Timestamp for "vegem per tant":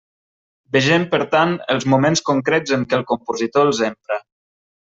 0.77-1.53